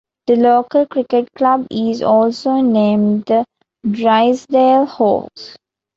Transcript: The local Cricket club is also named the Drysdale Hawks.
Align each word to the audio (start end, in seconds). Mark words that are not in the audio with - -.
The 0.25 0.35
local 0.35 0.87
Cricket 0.87 1.29
club 1.37 1.67
is 1.69 2.01
also 2.01 2.55
named 2.59 3.25
the 3.27 3.45
Drysdale 3.87 4.87
Hawks. 4.87 5.55